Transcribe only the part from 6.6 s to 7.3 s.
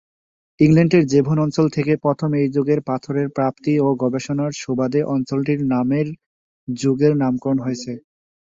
যুগের